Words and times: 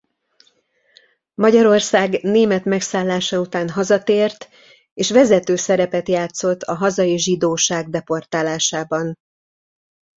Magyarország 1.33 2.21
német 2.23 2.65
megszállása 2.65 3.39
után 3.39 3.69
hazatért 3.69 4.49
és 4.93 5.11
vezető 5.11 5.55
szerepet 5.55 6.09
játszott 6.09 6.61
a 6.61 6.75
hazai 6.75 7.17
zsidóság 7.19 7.89
deportálásában. 7.89 9.17